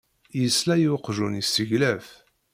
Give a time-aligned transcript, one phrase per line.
[0.39, 2.07] Yesla i uqjun yesseglaf.